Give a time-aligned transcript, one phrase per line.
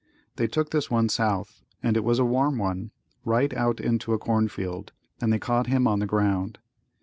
[0.37, 2.89] They took this one south, and it was a warm one,
[3.23, 6.57] right out into a corn field, and they caught him on the ground.